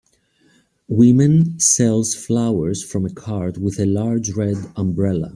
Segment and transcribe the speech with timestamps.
[0.87, 5.29] Women sells flowers from a cart with a large red umbrella.